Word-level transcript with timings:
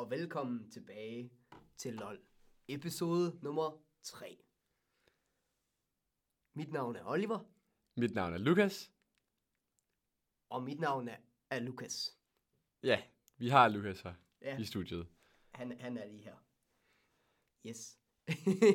og 0.00 0.10
velkommen 0.10 0.70
tilbage 0.70 1.30
til 1.76 1.94
LOL. 1.94 2.20
Episode 2.68 3.38
nummer 3.42 3.82
3. 4.02 4.38
Mit 6.54 6.72
navn 6.72 6.96
er 6.96 7.04
Oliver, 7.04 7.38
Mit 7.96 8.14
navn 8.14 8.34
er 8.34 8.38
Lukas. 8.38 8.92
og 10.48 10.62
mit 10.62 10.80
navn 10.80 11.08
er, 11.08 11.16
er 11.50 11.60
Lukas. 11.60 12.18
Ja, 12.82 13.02
vi 13.36 13.48
har 13.48 13.68
Lukas 13.68 14.00
her 14.00 14.14
Ja, 14.42 14.58
i 14.58 14.64
studiet. 14.64 15.06
han, 15.54 15.80
han 15.80 15.96
er 15.96 16.06
lige 16.06 16.22
her. 16.22 16.36
Yes. 17.66 17.98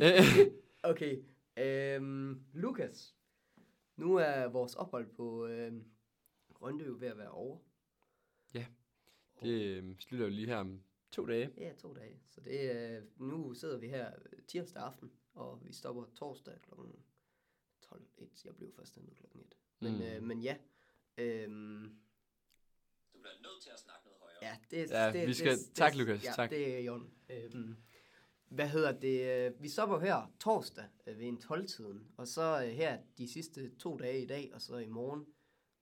okay, 0.91 1.23
øhm, 1.57 2.45
Lukas. 2.53 3.15
Nu 3.95 4.15
er 4.15 4.47
vores 4.47 4.75
ophold 4.75 5.15
på 5.15 5.45
øhm, 5.47 5.91
Rønde 6.49 6.85
jo 6.85 6.95
ved 6.99 7.07
at 7.07 7.17
være 7.17 7.31
over. 7.31 7.59
det 9.41 9.47
øh, 9.77 9.95
slutter 9.99 10.25
jo 10.25 10.31
lige 10.31 10.47
her 10.47 10.57
om 10.57 10.81
to 11.15 11.25
dage. 11.25 11.53
Ja, 11.57 11.73
to 11.73 11.93
dage. 11.93 12.19
Så 12.29 12.41
det, 12.41 12.71
er- 12.71 13.01
nu 13.17 13.53
sidder 13.53 13.77
vi 13.77 13.87
her 13.87 14.11
tirsdag 14.47 14.83
aften, 14.83 15.11
og 15.33 15.59
vi 15.65 15.73
stopper 15.73 16.05
torsdag 16.15 16.53
kl. 16.61 16.71
12.1. 17.81 18.45
Jeg 18.45 18.55
blev 18.55 18.71
først 18.75 18.95
hentet 18.95 19.15
klokken 19.17 19.41
1. 19.41 19.53
Men, 19.79 19.95
Mm. 19.95 20.01
øh, 20.01 20.23
men 20.23 20.41
ja. 20.41 20.57
Øhm, 21.17 21.83
Du 23.13 23.19
bliver 23.19 23.33
nødt 23.41 23.63
til 23.63 23.69
at 23.73 23.79
snakke 23.79 24.01
noget 24.05 24.19
højere. 24.21 24.37
ja, 24.41 24.57
det, 24.71 24.89
Ja, 24.91 25.11
det, 25.19 25.27
vi 25.27 25.33
skal- 25.33 25.57
det, 25.57 25.73
tak, 25.73 25.91
det, 25.91 25.99
Lukas, 25.99 26.23
Ja, 26.23 26.31
tak. 26.35 26.49
det 26.49 26.85
er 26.85 26.91
orden. 26.91 27.13
Øhm, 27.29 27.75
hvad 28.49 28.69
hedder 28.69 28.99
det? 28.99 29.47
øh, 29.47 29.63
Vi 29.63 29.69
stopper 29.69 29.99
her 29.99 30.33
torsdag 30.39 30.85
øh, 31.07 31.19
ved 31.19 31.25
en 31.25 31.37
12-tiden, 31.37 32.11
og 32.17 32.27
så 32.27 32.63
øh, 32.65 32.69
her 32.71 33.01
de 33.17 33.27
sidste 33.33 33.75
to 33.75 33.97
dage 33.97 34.21
i 34.23 34.25
dag, 34.27 34.51
og 34.53 34.61
så 34.61 34.77
i 34.77 34.87
morgen, 34.87 35.25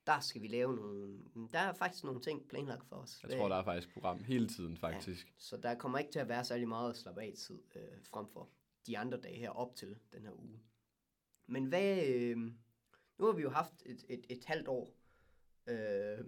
der 0.08 0.20
skal 0.20 0.42
vi 0.42 0.48
lave 0.48 0.76
nogle... 0.76 1.20
Der 1.54 1.60
er 1.60 1.74
faktisk 1.74 2.04
nogle 2.04 2.22
ting 2.22 2.48
planlagt 2.48 2.86
for 2.86 2.96
os. 2.96 3.24
Jeg 3.24 3.38
tror, 3.38 3.50
der 3.50 3.56
er 3.56 3.64
faktisk 3.64 3.94
program 3.94 4.24
hele 4.24 4.48
tiden, 4.48 4.78
faktisk. 4.78 5.34
Så 5.38 5.58
der 5.58 5.76
kommer 5.76 5.98
ikke 5.98 6.12
til 6.12 6.20
at 6.20 6.30
være 6.30 6.46
særlig 6.46 6.68
meget 6.68 6.90
at 6.90 6.98
slappe 6.98 7.22
af 7.22 7.34
tid 7.38 7.60
øh, 7.76 8.06
frem 8.12 8.28
for 8.28 8.50
de 8.88 8.98
andre 8.98 9.18
dage 9.18 9.40
her 9.40 9.50
op 9.50 9.76
til 9.76 9.98
den 10.14 10.26
her 10.26 10.32
uge. 10.32 10.60
Men 11.48 11.66
hvad... 11.66 12.06
Øh, 12.08 12.38
nu 13.18 13.26
har 13.26 13.34
vi 13.34 13.42
jo 13.42 13.50
haft 13.50 13.84
et, 13.86 14.06
et, 14.10 14.26
et 14.30 14.46
halvt 14.46 14.68
år, 14.68 14.96
øh, 15.68 16.26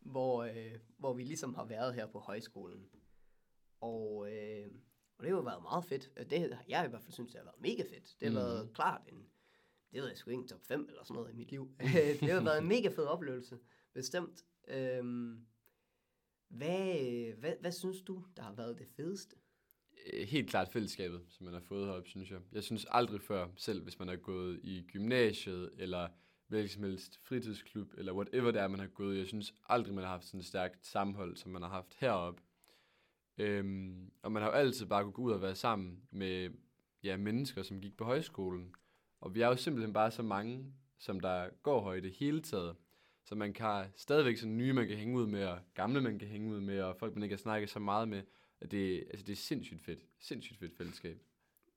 hvor, 0.00 0.42
øh, 0.42 0.78
hvor 0.96 1.12
vi 1.12 1.22
ligesom 1.22 1.54
har 1.54 1.64
været 1.64 1.94
her 1.94 2.06
på 2.06 2.18
højskolen. 2.18 2.88
Og, 3.80 4.32
øh, 4.32 4.70
og 5.18 5.24
det 5.24 5.30
har 5.30 5.36
jo 5.36 5.42
været 5.42 5.62
meget 5.62 5.84
fedt. 5.84 6.30
Det 6.30 6.58
jeg 6.68 6.86
i 6.86 6.88
hvert 6.88 7.02
fald 7.02 7.12
synes, 7.12 7.32
det 7.32 7.38
har 7.40 7.44
været 7.44 7.60
mega 7.60 7.82
fedt. 7.82 8.16
Det 8.20 8.32
har 8.32 8.40
mm. 8.40 8.46
været 8.46 8.70
klart 8.74 9.02
en... 9.08 9.26
Det 9.92 10.02
ved 10.02 10.08
jeg 10.08 10.16
sgu 10.16 10.30
ikke 10.30 10.46
top 10.46 10.64
5 10.64 10.86
eller 10.88 11.04
sådan 11.04 11.14
noget 11.14 11.32
i 11.32 11.36
mit 11.36 11.50
liv. 11.50 11.70
det 12.20 12.30
har 12.30 12.44
været 12.44 12.58
en 12.58 12.68
mega 12.68 12.88
fed 12.88 13.04
oplevelse, 13.04 13.58
bestemt. 13.94 14.44
Øhm, 14.68 15.46
hvad, 16.48 17.00
øh, 17.00 17.38
hvad, 17.38 17.52
hvad 17.60 17.72
synes 17.72 18.02
du, 18.02 18.24
der 18.36 18.42
har 18.42 18.52
været 18.52 18.78
det 18.78 18.86
fedeste? 18.96 19.36
Øh, 20.12 20.28
Helt 20.28 20.50
klart 20.50 20.68
fællesskabet, 20.68 21.22
som 21.28 21.44
man 21.44 21.54
har 21.54 21.60
fået 21.60 21.86
heroppe, 21.86 22.08
synes 22.08 22.30
jeg. 22.30 22.40
Jeg 22.52 22.62
synes 22.62 22.86
aldrig 22.90 23.20
før, 23.20 23.48
selv 23.56 23.82
hvis 23.82 23.98
man 23.98 24.08
har 24.08 24.16
gået 24.16 24.60
i 24.62 24.84
gymnasiet, 24.92 25.70
eller 25.78 26.08
hvilken 26.46 26.68
som 26.68 26.82
helst 26.82 27.18
fritidsklub, 27.22 27.94
eller 27.98 28.12
whatever 28.12 28.50
det 28.50 28.60
er, 28.60 28.68
man 28.68 28.80
har 28.80 28.86
gået 28.86 29.16
i, 29.16 29.18
jeg 29.18 29.26
synes 29.26 29.54
aldrig, 29.68 29.94
man 29.94 30.04
har 30.04 30.10
haft 30.10 30.24
sådan 30.24 30.40
et 30.40 30.46
stærkt 30.46 30.86
sammenhold, 30.86 31.36
som 31.36 31.52
man 31.52 31.62
har 31.62 31.68
haft 31.68 31.94
heroppe. 31.94 32.42
Øhm, 33.38 34.10
og 34.22 34.32
man 34.32 34.42
har 34.42 34.48
jo 34.48 34.54
altid 34.54 34.86
bare 34.86 35.02
kunne 35.02 35.12
gå 35.12 35.22
ud 35.22 35.32
og 35.32 35.42
være 35.42 35.54
sammen 35.54 36.02
med 36.10 36.50
ja, 37.02 37.16
mennesker, 37.16 37.62
som 37.62 37.80
gik 37.80 37.96
på 37.96 38.04
højskolen. 38.04 38.74
Og 39.20 39.34
vi 39.34 39.40
er 39.40 39.46
jo 39.46 39.56
simpelthen 39.56 39.92
bare 39.92 40.10
så 40.10 40.22
mange, 40.22 40.74
som 40.98 41.20
der 41.20 41.48
går 41.62 41.80
højt 41.80 42.04
hele 42.04 42.42
taget. 42.42 42.76
Så 43.24 43.34
man 43.34 43.52
kan 43.52 43.86
stadigvæk 43.96 44.36
sådan 44.36 44.56
nye, 44.56 44.72
man 44.72 44.88
kan 44.88 44.96
hænge 44.96 45.18
ud 45.18 45.26
med, 45.26 45.44
og 45.44 45.58
gamle, 45.74 46.00
man 46.00 46.18
kan 46.18 46.28
hænge 46.28 46.54
ud 46.54 46.60
med, 46.60 46.80
og 46.80 46.96
folk, 46.96 47.14
man 47.14 47.22
ikke 47.22 47.34
har 47.34 47.38
snakket 47.38 47.70
så 47.70 47.78
meget 47.78 48.08
med. 48.08 48.22
At 48.60 48.70
det, 48.70 48.98
altså, 49.10 49.26
det 49.26 49.32
er 49.32 49.36
sindssygt 49.36 49.82
fedt. 49.82 50.06
Sindssygt 50.18 50.58
fedt 50.58 50.76
fællesskab. 50.76 51.22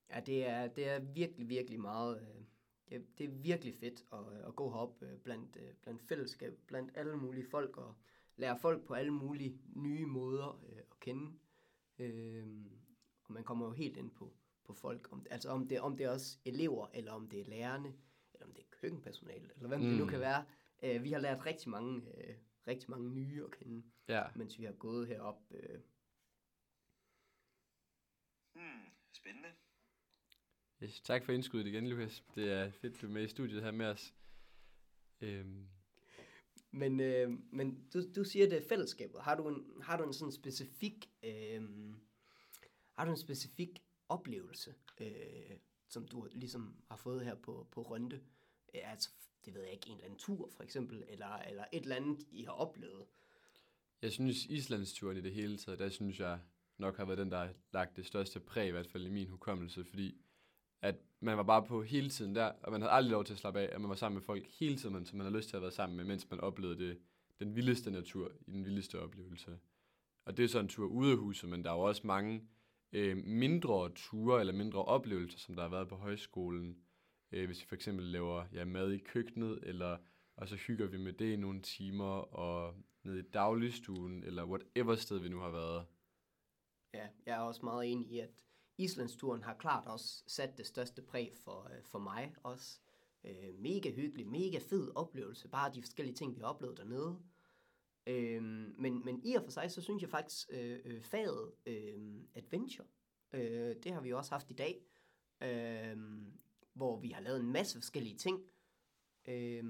Ja, 0.10 0.20
det 0.20 0.48
er, 0.48 0.68
det 0.68 0.88
er 0.88 1.00
virkelig, 1.00 1.50
virkelig 1.50 1.80
meget... 1.80 2.22
Øh, 2.22 2.42
det, 2.90 3.18
det 3.18 3.24
er 3.24 3.30
virkelig 3.30 3.76
fedt 3.76 4.06
at, 4.14 4.48
at 4.48 4.56
gå 4.56 4.72
herop 4.72 5.02
øh, 5.02 5.18
blandt, 5.18 5.58
øh, 5.60 5.74
blandt 5.82 6.02
fællesskab, 6.02 6.54
blandt 6.68 6.92
alle 6.96 7.16
mulige 7.18 7.46
folk, 7.52 7.78
og 7.78 7.96
lære 8.38 8.60
folk 8.60 8.86
på 8.86 8.94
alle 8.94 9.12
mulige 9.12 9.58
nye 9.76 10.06
måder 10.06 10.64
øh, 10.70 10.78
at 10.78 11.00
kende. 11.00 11.32
Øh, 12.00 12.46
og 13.24 13.34
man 13.34 13.44
kommer 13.44 13.66
jo 13.66 13.72
helt 13.72 13.98
ind 13.98 14.12
på, 14.12 14.34
på 14.74 14.80
folk, 14.80 15.08
om, 15.12 15.26
altså 15.30 15.50
om 15.50 15.68
det, 15.68 15.80
om 15.82 15.98
det 15.98 16.06
er 16.06 16.10
også 16.10 16.38
elever, 16.46 16.88
eller 16.94 17.12
om 17.12 17.30
det 17.30 17.40
er 17.42 17.46
lærerne, 17.46 17.94
eller 18.34 18.46
om 18.46 18.54
det 18.54 18.62
er 18.62 18.68
køkkenpersonale, 18.72 19.50
eller 19.56 19.68
hvem 19.68 19.80
mm. 19.80 19.88
det 19.88 19.98
nu 19.98 20.04
Mm. 20.04 20.10
kan 20.10 20.20
være. 20.20 20.46
Øh, 20.84 21.04
vi 21.04 21.12
har 21.12 21.20
lært 21.20 21.46
rigtig 21.46 21.70
mange, 21.70 22.02
øh, 22.18 22.36
rigtig 22.68 22.90
mange 22.90 23.10
nye 23.14 23.44
at 23.44 23.52
kende, 23.52 23.84
Ja. 24.08 24.24
mens 24.36 24.60
vi 24.60 24.64
har 24.64 24.72
gået 24.74 25.08
herop. 25.08 25.42
Øh, 25.52 25.80
Hmm, 28.56 28.86
spændende. 29.14 29.50
Yes, 30.84 31.02
tak 31.02 31.26
for 31.26 31.32
indskuddet 31.32 31.68
igen, 31.68 31.88
Lukas. 31.88 32.24
Det 32.36 32.52
er 32.52 32.72
fedt, 32.72 33.02
du 33.02 33.08
er 33.08 33.12
med 33.12 33.24
i 33.24 33.28
studiet 33.28 33.64
her 33.64 33.72
med 33.72 33.86
os. 33.86 34.14
Øhm, 35.22 35.68
Men, 36.72 37.00
øh, 37.00 37.30
men 37.54 37.88
du, 37.94 38.14
du 38.16 38.24
siger, 38.24 38.50
det 38.50 38.58
er 38.64 38.68
fællesskabet. 38.70 39.22
Har 39.22 39.36
du 39.36 39.48
en, 39.48 39.82
har 39.82 39.98
du 39.98 40.04
en 40.04 40.14
sådan 40.14 40.32
specifik, 40.32 41.10
øh, 41.24 41.62
har 42.98 43.06
du 43.06 43.12
en 43.12 43.18
specifik 43.18 43.84
oplevelse, 44.12 44.74
øh, 45.02 45.58
som 45.88 46.08
du 46.08 46.28
ligesom 46.32 46.76
har 46.90 46.98
fået 46.98 47.26
her 47.26 47.36
på, 47.36 47.68
på 47.72 47.82
Rønte? 47.82 48.22
Øh, 48.76 48.92
altså, 48.92 49.10
det 49.46 49.54
ved 49.54 49.62
jeg 49.62 49.74
ikke, 49.74 49.90
en 49.90 49.94
eller 49.94 50.06
anden 50.06 50.20
tur 50.20 50.50
for 50.56 50.64
eksempel, 50.64 51.04
eller, 51.08 51.38
eller 51.38 51.66
et 51.74 51.84
eller 51.84 51.96
andet, 51.96 52.24
I 52.32 52.44
har 52.44 52.52
oplevet. 52.52 53.06
jeg 54.02 54.12
synes, 54.12 54.46
Islandsturen 54.46 55.18
i 55.18 55.22
det 55.22 55.34
hele 55.34 55.58
taget, 55.58 55.80
der 55.80 55.90
synes 55.90 56.20
jeg 56.20 56.40
nok 56.78 56.98
har 56.98 57.06
været 57.06 57.18
den, 57.18 57.32
der 57.32 57.38
har 57.38 57.54
lagt 57.74 57.96
det 57.96 58.06
største 58.06 58.40
præg, 58.40 58.68
i 58.68 58.72
hvert 58.72 58.88
fald 58.88 59.06
i 59.06 59.10
min 59.10 59.28
hukommelse, 59.28 59.84
fordi 59.84 60.22
at 60.82 60.96
man 61.20 61.38
var 61.38 61.44
bare 61.44 61.66
på 61.66 61.84
hele 61.84 62.10
tiden 62.10 62.36
der, 62.36 62.52
og 62.64 62.72
man 62.72 62.82
havde 62.82 62.92
aldrig 62.92 63.12
lov 63.12 63.26
til 63.26 63.34
at 63.34 63.40
slappe 63.40 63.60
af, 63.60 63.70
at 63.76 63.82
man 63.82 63.90
var 63.90 63.96
sammen 63.96 64.16
med 64.16 64.26
folk 64.26 64.48
hele 64.60 64.78
tiden, 64.78 65.06
som 65.06 65.18
man 65.18 65.26
havde 65.26 65.38
lyst 65.38 65.50
til 65.50 65.56
at 65.56 65.62
være 65.62 65.72
sammen 65.72 65.98
med, 65.98 66.06
mens 66.06 66.30
man 66.30 66.40
oplevede 66.40 66.80
det, 66.88 67.00
den 67.40 67.56
vildeste 67.56 67.92
natur 67.92 68.32
i 68.48 68.52
den 68.52 68.66
vildeste 68.66 69.00
oplevelse. 69.00 69.60
Og 70.26 70.38
det 70.38 70.46
er 70.46 70.50
så 70.50 70.60
en 70.60 70.68
tur 70.68 70.88
ude 70.88 71.12
af 71.12 71.18
huset, 71.18 71.50
men 71.50 71.64
der 71.64 71.72
er 71.72 71.76
jo 71.76 71.82
også 71.82 72.08
mange 72.08 72.48
øh, 72.92 73.18
mindre 73.18 73.92
ture 73.96 74.40
eller 74.40 74.54
mindre 74.54 74.86
oplevelser, 74.86 75.40
som 75.40 75.56
der 75.56 75.64
har 75.64 75.70
været 75.70 75.88
på 75.88 75.96
højskolen. 75.96 76.78
Øh, 77.32 77.46
hvis 77.46 77.62
vi 77.62 77.66
for 77.68 77.76
eksempel 77.76 78.06
laver 78.06 78.46
ja, 78.54 78.66
mad 78.66 78.92
i 78.92 78.98
køkkenet, 78.98 79.60
eller 79.64 79.98
og 80.36 80.48
så 80.48 80.56
hygger 80.56 80.88
vi 80.88 80.98
med 80.98 81.14
det 81.14 81.34
i 81.34 81.36
nogle 81.36 81.62
timer, 81.62 82.36
og 82.36 82.76
nede 83.04 83.20
i 83.20 83.30
dagligstuen, 83.34 84.24
eller 84.24 84.46
whatever 84.46 84.96
sted 84.96 85.20
vi 85.20 85.30
nu 85.30 85.40
har 85.40 85.52
været. 85.52 85.86
Ja, 86.94 87.08
jeg 87.26 87.38
er 87.38 87.42
også 87.42 87.66
meget 87.66 87.92
enig 87.92 88.12
i, 88.12 88.20
at 88.20 88.46
Islandsturen 88.78 89.44
har 89.44 89.54
klart 89.54 89.88
også 89.88 90.24
sat 90.28 90.58
det 90.58 90.66
største 90.66 91.02
præg 91.02 91.34
for, 91.44 91.72
øh, 91.76 91.84
for 91.84 92.00
mig 92.00 92.36
også. 92.44 92.80
Øh, 93.24 93.60
mega 93.60 93.92
hyggelig, 93.92 94.28
mega 94.28 94.60
fed 94.70 94.92
oplevelse, 94.96 95.48
bare 95.48 95.74
de 95.74 95.82
forskellige 95.82 96.16
ting, 96.16 96.36
vi 96.36 96.40
har 96.40 96.48
oplevet 96.48 96.78
dernede. 96.78 97.20
Øh, 98.08 98.44
men, 98.78 99.06
men 99.06 99.22
i 99.24 99.34
og 99.34 99.44
for 99.44 99.52
sig, 99.52 99.72
så 99.72 99.82
synes 99.82 100.02
jeg 100.02 100.10
faktisk, 100.10 100.48
øh, 100.52 100.80
øh 100.86 101.04
faget 101.04 101.52
øh, 101.66 102.22
adventure, 102.54 102.88
øh, 103.34 103.76
det 103.84 103.94
har 103.94 104.02
vi 104.02 104.10
jo 104.10 104.18
også 104.18 104.32
haft 104.32 104.50
i 104.50 104.54
dag, 104.54 104.82
øh, 105.42 105.98
hvor 106.74 107.00
vi 107.00 107.10
har 107.10 107.22
lavet 107.22 107.40
en 107.40 107.52
masse 107.52 107.78
forskellige 107.78 108.18
ting. 108.18 108.40
Øh, 109.28 109.64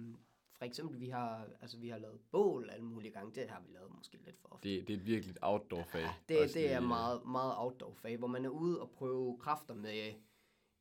for 0.57 0.65
eksempel, 0.65 0.99
vi 0.99 1.09
har, 1.09 1.47
altså, 1.61 1.77
vi 1.77 1.89
har 1.89 1.97
lavet 1.97 2.19
bål 2.31 2.69
alle 2.69 2.85
mulige 2.85 3.11
gange, 3.11 3.41
det 3.41 3.49
har 3.49 3.59
vi 3.59 3.73
lavet 3.73 3.91
måske 3.95 4.17
lidt 4.25 4.39
for 4.39 4.47
ofte. 4.51 4.69
Det, 4.69 4.87
det 4.87 4.93
er 4.93 4.97
et 4.97 5.05
virkelig 5.05 5.35
outdoor-fag. 5.41 6.01
Ja, 6.01 6.13
det, 6.29 6.53
det 6.53 6.71
er 6.71 6.79
lige, 6.79 6.87
meget, 6.87 7.25
meget 7.25 7.53
outdoor 7.57 7.93
fag, 7.93 8.17
hvor 8.17 8.27
man 8.27 8.45
er 8.45 8.49
ude 8.49 8.81
og 8.81 8.91
prøve 8.91 9.37
kræfter 9.37 9.73
med, 9.73 10.13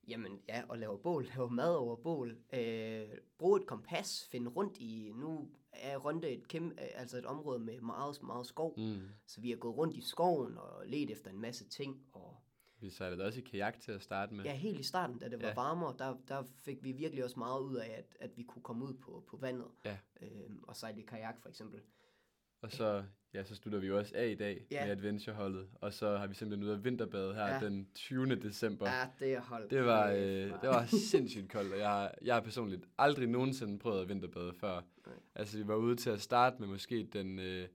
jamen 0.09 0.41
ja, 0.49 0.62
at 0.72 0.78
lave 0.78 0.99
bål, 0.99 1.25
lave 1.37 1.50
mad 1.50 1.77
over 1.77 1.97
bål, 1.97 2.39
øh, 2.53 3.09
bruge 3.39 3.60
et 3.60 3.66
kompas, 3.66 4.28
finde 4.31 4.50
rundt 4.50 4.78
i, 4.78 5.12
nu 5.15 5.49
er 5.72 5.97
Rønde 5.98 6.28
et, 6.28 6.48
kæmpe, 6.48 6.81
altså 6.81 7.19
et 7.19 7.26
område 7.26 7.58
med 7.58 7.81
meget, 7.81 8.22
meget 8.22 8.47
skov, 8.47 8.74
mm. 8.78 9.00
Så 9.27 9.41
vi 9.41 9.50
har 9.50 9.56
gået 9.56 9.77
rundt 9.77 9.97
i 9.97 10.00
skoven 10.00 10.59
og 10.59 10.83
let 10.86 11.10
efter 11.10 11.30
en 11.30 11.41
masse 11.41 11.68
ting, 11.68 12.06
og 12.12 12.36
Vi 12.80 12.91
sejlede 12.91 13.24
også 13.24 13.39
i 13.39 13.42
kajak 13.42 13.80
til 13.80 13.92
at 13.92 14.03
starte 14.03 14.34
med. 14.34 14.45
ja, 14.45 14.54
helt 14.54 14.80
i 14.80 14.83
starten, 14.83 15.18
da 15.18 15.28
det 15.28 15.42
var 15.42 15.48
Ja. 15.48 15.54
varmere, 15.54 15.95
der, 15.98 16.16
der 16.28 16.42
fik 16.56 16.84
vi 16.84 16.92
virkelig 16.92 17.24
også 17.24 17.39
meget 17.39 17.60
ud 17.60 17.77
af, 17.77 17.89
at, 17.98 18.16
at 18.21 18.36
vi 18.36 18.42
kunne 18.42 18.62
komme 18.62 18.84
ud 18.84 18.95
på, 18.95 19.24
på 19.28 19.36
vandet, 19.36 19.66
Ja. 19.84 19.97
øh, 20.21 20.50
og 20.62 20.77
sejle 20.77 21.00
i 21.00 21.04
kajak 21.04 21.41
for 21.42 21.48
eksempel. 21.48 21.80
Og 22.62 22.72
så, 22.72 23.03
ja, 23.34 23.45
så 23.45 23.54
slutter 23.54 23.78
vi 23.80 23.86
jo 23.86 23.98
også 23.98 24.12
af 24.15 24.28
i 24.28 24.34
dag 24.34 24.66
Ja. 24.71 24.84
med 24.84 24.92
adventureholdet. 24.92 25.68
Og 25.74 25.92
så 25.92 26.16
har 26.16 26.27
vi 26.27 26.34
simpelthen 26.34 26.65
ude 26.68 26.77
af 26.77 26.84
vinterbade 26.84 27.34
her 27.34 27.47
Ja. 27.47 27.60
den 27.60 27.89
20. 27.95 28.34
december. 28.36 28.91
Ja, 28.91 29.09
det 29.21 29.34
er 29.34 29.41
holdt. 29.41 29.71
Det 29.71 29.84
var, 29.84 30.10
øh, 30.10 30.21
det 30.21 30.59
var 30.62 30.86
sindssygt 31.10 31.48
koldt, 31.53 31.72
og 31.72 31.78
jeg, 31.78 31.89
har- 31.89 32.15
jeg 32.22 32.34
har 32.34 32.41
personligt 32.41 32.84
aldrig 32.98 33.27
nogensinde 33.28 33.78
prøvet 33.78 34.01
at 34.03 34.09
vinterbade 34.09 34.53
før. 34.60 34.80
Nej. 35.07 35.15
Altså, 35.34 35.59
vi 35.59 35.66
var 35.68 35.74
ude 35.77 35.97
til 35.97 36.10
at 36.10 36.21
starte 36.21 36.57
med 36.60 36.68
måske 36.68 37.09
den 37.12 37.39
øh, 37.39 37.68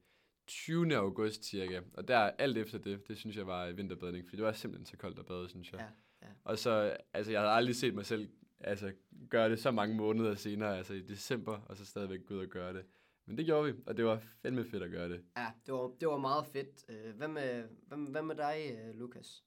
20. 0.48 0.96
august 0.98 1.46
cirka, 1.46 1.82
og 1.94 2.08
der 2.08 2.18
alt 2.18 2.58
efter 2.58 2.78
det, 2.78 3.08
det 3.08 3.18
synes 3.18 3.38
jeg 3.38 3.48
var 3.48 3.72
vinterbadning, 3.72 4.26
fordi 4.26 4.38
det 4.38 4.46
var 4.46 4.52
simpelthen 4.52 4.86
så 4.86 4.98
koldt 4.98 5.20
at 5.20 5.26
bade, 5.26 5.50
synes 5.50 5.72
jeg. 5.72 5.80
Ja, 6.22 6.28
ja. 6.28 6.32
Og 6.44 6.58
så, 6.58 6.98
altså, 7.14 7.32
jeg 7.32 7.42
havde 7.42 7.54
aldrig 7.54 7.76
set 7.76 7.94
mig 7.96 8.06
selv 8.06 8.30
altså, 8.60 8.92
gøre 9.30 9.50
det 9.50 9.60
så 9.60 9.72
mange 9.72 9.96
måneder 9.96 10.36
senere, 10.36 10.78
altså 10.78 10.94
i 10.94 11.02
december, 11.02 11.58
og 11.66 11.78
så 11.78 11.86
stadigvæk 11.86 12.20
gå 12.26 12.34
ud 12.34 12.40
og 12.40 12.48
gøre 12.48 12.74
det. 12.74 12.86
Men 13.26 13.38
det 13.38 13.46
gjorde 13.46 13.74
vi, 13.74 13.80
og 13.86 13.98
det 13.98 14.06
var 14.06 14.22
fandme 14.42 14.66
fedt 14.66 14.84
at 14.84 14.92
gøre 14.92 15.10
det. 15.10 15.24
Ja, 15.38 15.48
det 15.66 15.74
var, 15.74 15.92
det 16.00 16.08
var 16.08 16.18
meget 16.18 16.46
fedt. 16.46 16.86
Øh, 16.90 17.16
Hvad 17.16 17.28
med, 17.28 17.64
hvad, 17.88 18.12
hvad 18.12 18.22
med 18.22 18.36
dig, 18.36 18.72
øh, 18.80 18.96
Lukas? 18.96 19.44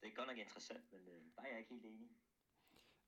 Det 0.00 0.08
er 0.10 0.14
godt 0.14 0.28
nok 0.28 0.38
interessant, 0.38 0.80
men 0.92 1.00
øh, 1.00 1.14
der 1.36 1.42
er 1.42 1.46
jeg 1.50 1.58
ikke 1.58 1.70
helt 1.70 1.84
enig. 1.84 2.08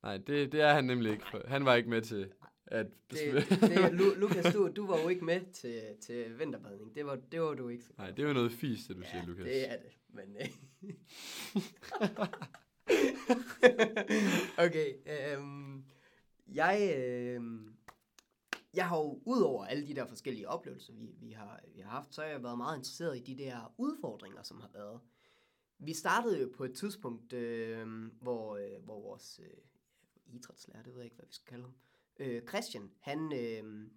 Nej, 0.02 0.16
det, 0.16 0.52
det 0.52 0.60
er 0.60 0.72
han 0.74 0.84
nemlig 0.84 1.12
ikke. 1.12 1.24
Han 1.48 1.64
var 1.64 1.74
ikke 1.74 1.88
med 1.90 2.02
til 2.02 2.32
at... 2.66 2.86
Det, 3.10 3.18
det, 3.60 3.92
Lu, 3.92 4.04
Lukas, 4.22 4.54
du, 4.54 4.68
du 4.76 4.86
var 4.86 5.02
jo 5.02 5.08
ikke 5.08 5.24
med 5.24 5.52
til, 5.52 5.82
til 6.00 6.38
vinterbadning. 6.38 6.94
Det 6.94 7.06
var, 7.06 7.16
det 7.32 7.40
var 7.40 7.54
du 7.54 7.68
ikke. 7.68 7.84
så 7.84 7.92
Nej, 7.98 8.10
det 8.10 8.22
er 8.22 8.26
jo 8.26 8.32
noget 8.34 8.52
fisk, 8.52 8.88
det 8.88 8.96
du 8.96 9.02
Ja, 9.02 9.10
siger, 9.10 9.26
Lukas. 9.26 9.44
det 9.44 9.70
er 9.72 9.76
det. 9.76 9.98
Men, 10.08 10.36
øh. 10.36 10.48
okay. 14.66 14.94
Øhm, 15.06 15.84
jeg, 16.46 16.94
øhm, 16.98 17.73
jeg 18.74 18.88
har 18.88 18.98
jo, 18.98 19.22
udover 19.24 19.64
alle 19.64 19.86
de 19.86 19.94
der 19.94 20.06
forskellige 20.06 20.48
oplevelser, 20.48 20.92
vi, 20.92 21.06
vi, 21.20 21.30
har, 21.30 21.60
vi 21.74 21.80
har 21.80 21.90
haft, 21.90 22.14
så 22.14 22.22
har 22.22 22.28
jeg 22.28 22.42
været 22.42 22.58
meget 22.58 22.76
interesseret 22.76 23.16
i 23.16 23.34
de 23.34 23.44
der 23.44 23.74
udfordringer, 23.78 24.42
som 24.42 24.60
har 24.60 24.70
været. 24.72 25.00
Vi 25.78 25.94
startede 25.94 26.40
jo 26.40 26.52
på 26.56 26.64
et 26.64 26.74
tidspunkt, 26.74 27.32
øh, 27.32 28.06
hvor, 28.20 28.56
øh, 28.56 28.84
hvor 28.84 29.00
vores 29.00 29.40
øh, 29.42 30.34
idrætslærer, 30.34 30.82
det 30.82 30.92
ved 30.92 31.00
jeg 31.00 31.04
ikke, 31.04 31.16
hvad 31.16 31.26
vi 31.26 31.34
skal 31.34 31.46
kalde 31.46 31.64
ham, 31.64 31.74
øh, 32.18 32.42
Christian, 32.48 32.90
han, 33.00 33.32
øh, 33.32 33.90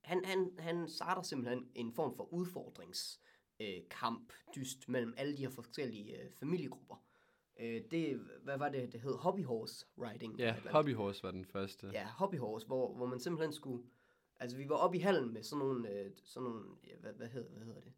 han, 0.00 0.24
han, 0.24 0.50
han 0.58 0.88
starter 0.88 1.22
simpelthen 1.22 1.68
en 1.74 1.92
form 1.92 2.16
for 2.16 2.32
udfordrings 2.32 3.20
øh, 3.60 3.82
kamp, 3.90 4.32
dyst 4.56 4.88
mellem 4.88 5.14
alle 5.16 5.36
de 5.36 5.42
her 5.42 5.50
forskellige 5.50 6.22
øh, 6.22 6.30
familiegrupper. 6.32 7.05
Øh, 7.60 7.82
det, 7.90 8.20
hvad 8.42 8.58
var 8.58 8.68
det, 8.68 8.92
det 8.92 9.00
hed? 9.00 9.14
Hobby 9.14 9.44
horse 9.44 9.86
riding. 9.98 10.38
Ja, 10.38 10.54
andet. 10.56 10.70
Hobbyhorse 10.72 11.22
var 11.22 11.30
den 11.30 11.44
første. 11.44 11.86
Ja, 11.92 12.06
hobby 12.06 12.38
horse, 12.38 12.66
hvor, 12.66 12.94
hvor 12.94 13.06
man 13.06 13.20
simpelthen 13.20 13.52
skulle... 13.52 13.84
Altså, 14.40 14.56
vi 14.56 14.68
var 14.68 14.76
oppe 14.76 14.96
i 14.96 15.00
hallen 15.00 15.32
med 15.32 15.42
sådan 15.42 15.58
nogle... 15.58 15.90
Øh, 15.90 16.10
sådan 16.24 16.48
nogle 16.48 16.64
ja, 16.86 16.96
hvad, 17.00 17.12
hvad, 17.12 17.28
hedder, 17.28 17.50
hvad 17.50 17.62
hedder 17.66 17.80
det? 17.80 17.92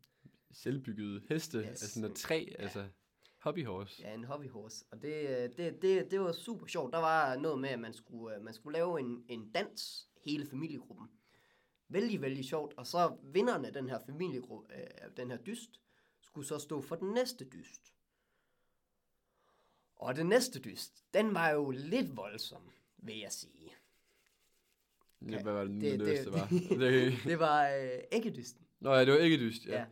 Selvbyggede 0.53 1.23
heste, 1.29 1.59
Yes. 1.59 1.67
altså 1.67 2.01
noget 2.01 2.17
træ, 2.17 2.47
altså 2.59 2.85
hobbyhorse. 3.43 4.03
Ja, 4.03 4.15
en 4.15 4.25
hobby 4.25 4.49
horse. 4.51 4.85
Og 4.91 5.03
det, 5.03 5.15
øh, 5.29 5.51
det, 5.57 5.83
det, 5.83 6.11
det 6.11 6.21
var 6.21 6.33
super 6.33 6.67
sjovt. 6.67 6.93
Der 6.93 6.99
var 6.99 7.37
noget 7.37 7.59
med, 7.59 7.69
at 7.69 7.81
man 7.81 7.93
skulle, 7.93 8.37
øh, 8.37 8.43
man 8.43 8.55
skulle 8.55 8.79
lave 8.79 9.01
en, 9.01 9.25
en 9.29 9.51
dans, 9.51 10.09
hele 10.25 10.47
familiegruppen. 10.47 11.09
Vældig, 11.89 12.21
vældig 12.21 12.45
sjovt. 12.45 12.75
Og 12.77 12.87
så 12.87 13.17
vinderne 13.23 13.67
af 13.67 13.73
den 13.73 13.89
her 13.89 13.99
familiegruppe, 14.07 14.75
øh, 14.75 14.87
den 15.17 15.31
her 15.31 15.39
dyst, 15.39 15.81
skulle 16.23 16.47
så 16.47 16.59
stå 16.59 16.81
for 16.81 16.97
den 16.97 17.13
næste 17.13 17.45
dyst. 17.45 17.95
Og 19.99 20.17
den 20.17 20.27
næste 20.27 20.61
dyst, 20.61 21.05
den 21.15 21.35
var 21.35 21.51
jo 21.51 21.71
lidt 21.71 22.17
voldsom, 22.17 22.63
vil 22.99 23.19
jeg 23.19 23.33
sige. 23.33 23.71
Ja, 25.31 25.43
hvad 25.43 25.53
var 25.53 25.65
det, 25.65 25.81
det- 25.81 26.01
det, 26.01 26.07
det, 26.07 26.25
det- 26.25 26.33
var? 26.33 26.47
det, 26.51 27.13
Det 27.25 27.39
var 27.39 27.69
øh, 27.69 27.99
æggedysten. 28.13 28.67
Nå 28.81 28.93
ja, 28.95 29.05
det 29.05 29.13
var 29.13 29.19
ikke 29.19 29.37
dyst, 29.39 29.67
ja. 29.67 29.79
Ja. 29.79 29.85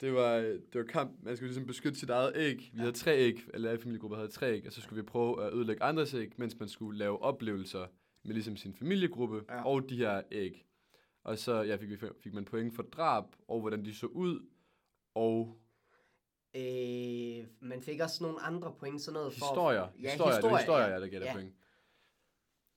Det 0.00 0.12
var, 0.14 0.36
det 0.38 0.74
var 0.74 0.82
kamp, 0.84 1.22
man 1.22 1.36
skulle 1.36 1.48
ligesom 1.48 1.66
beskytte 1.66 1.98
sit 1.98 2.10
eget 2.10 2.32
æg. 2.36 2.56
Vi 2.58 2.70
ja. 2.74 2.78
havde 2.78 2.92
tre 2.92 3.16
æg, 3.16 3.40
eller 3.54 3.70
alle 3.70 3.82
familiegrupper 3.82 4.16
havde 4.16 4.28
tre 4.30 4.52
æg, 4.52 4.66
og 4.66 4.72
så 4.72 4.80
skulle 4.80 5.02
vi 5.02 5.06
prøve 5.06 5.44
at 5.46 5.52
ødelægge 5.54 5.82
andres 5.82 6.14
æg, 6.14 6.32
mens 6.36 6.58
man 6.58 6.68
skulle 6.68 6.98
lave 6.98 7.22
oplevelser 7.22 7.86
med 8.22 8.32
ligesom 8.34 8.56
sin 8.56 8.74
familiegruppe 8.74 9.42
ja. 9.48 9.64
og 9.66 9.88
de 9.88 9.96
her 9.96 10.22
æg. 10.30 10.66
Og 11.22 11.38
så 11.38 11.62
ja, 11.62 11.76
fik, 11.76 11.88
vi, 11.90 11.96
fik 12.20 12.34
man 12.34 12.44
point 12.44 12.74
for 12.74 12.82
drab, 12.82 13.24
og 13.48 13.60
hvordan 13.60 13.84
de 13.84 13.94
så 13.94 14.06
ud, 14.06 14.46
og 15.14 15.60
Øh, 16.56 17.46
man 17.74 17.82
fik 17.82 18.00
også 18.00 18.24
nogle 18.24 18.40
andre 18.40 18.74
point, 18.78 19.00
sådan 19.00 19.14
noget 19.14 19.32
for... 19.32 19.46
historier. 19.46 19.88
Ja, 20.02 20.10
historier, 20.10 20.40
det 20.40 20.50
er 20.50 20.56
historier, 20.56 20.88
ja. 20.88 21.00
der 21.00 21.08
giver 21.08 21.24
Ja. 21.24 21.32
point. 21.32 21.54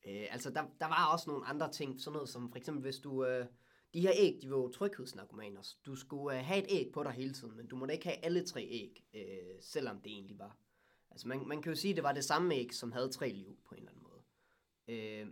Øh, 0.07 0.27
altså, 0.31 0.49
der, 0.49 0.63
der 0.79 0.88
var 0.88 1.11
også 1.13 1.29
nogle 1.29 1.45
andre 1.45 1.71
ting, 1.71 2.01
sådan 2.01 2.13
noget 2.13 2.29
som 2.29 2.51
for 2.51 2.57
eksempel, 2.57 2.81
hvis 2.81 2.97
du... 2.97 3.25
Øh, 3.25 3.45
de 3.94 4.01
her 4.01 4.11
æg, 4.15 4.39
de 4.41 4.49
var 4.49 4.57
jo 4.57 4.71
tryghedsnarkomaner. 4.71 5.73
Du 5.85 5.95
skulle 5.95 6.38
øh, 6.38 6.45
have 6.45 6.63
et 6.63 6.65
æg 6.69 6.91
på 6.94 7.03
dig 7.03 7.11
hele 7.11 7.33
tiden, 7.33 7.57
men 7.57 7.67
du 7.67 7.75
måtte 7.75 7.94
ikke 7.94 8.05
have 8.05 8.25
alle 8.25 8.45
tre 8.45 8.61
æg, 8.61 9.05
øh, 9.13 9.61
selvom 9.61 10.01
det 10.01 10.11
egentlig 10.11 10.39
var. 10.39 10.57
Altså, 11.11 11.27
man, 11.27 11.47
man 11.47 11.61
kan 11.61 11.71
jo 11.71 11.75
sige, 11.75 11.91
at 11.91 11.95
det 11.95 12.03
var 12.03 12.11
det 12.13 12.23
samme 12.25 12.55
æg, 12.55 12.73
som 12.73 12.91
havde 12.91 13.09
tre 13.11 13.29
liv 13.29 13.57
på 13.65 13.75
en 13.75 13.79
eller 13.79 13.91
anden 13.91 14.03
måde. 14.03 14.23
Øh, 14.88 15.27